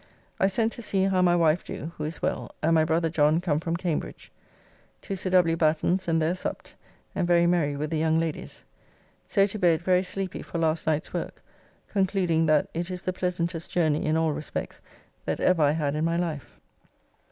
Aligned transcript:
I 0.39 0.47
sent 0.47 0.71
to 0.71 0.81
see 0.81 1.03
how 1.03 1.21
my 1.21 1.35
wife 1.35 1.63
do, 1.63 1.91
who 1.97 2.05
is 2.05 2.23
well, 2.23 2.55
and 2.63 2.73
my 2.73 2.83
brother 2.83 3.07
John 3.07 3.39
come 3.39 3.59
from 3.59 3.77
Cambridge. 3.77 4.31
To 5.03 5.15
Sir 5.15 5.29
W. 5.29 5.55
Batten's 5.55 6.07
and 6.07 6.19
there 6.19 6.33
supped, 6.33 6.73
and 7.13 7.27
very 7.27 7.45
merry 7.45 7.75
with 7.75 7.91
the 7.91 7.99
young 7.99 8.19
ladles. 8.19 8.63
So 9.27 9.45
to 9.45 9.59
bed 9.59 9.83
very 9.83 10.01
sleepy 10.01 10.41
for 10.41 10.57
last 10.57 10.87
night's 10.87 11.13
work, 11.13 11.43
concluding 11.87 12.47
that 12.47 12.67
it 12.73 12.89
is 12.89 13.03
the 13.03 13.13
pleasantest 13.13 13.69
journey 13.69 14.03
in 14.07 14.17
all 14.17 14.33
respects 14.33 14.81
that 15.25 15.39
ever 15.39 15.61
I 15.61 15.73
had 15.73 15.93
in 15.93 16.03
my 16.03 16.17
life. 16.17 16.59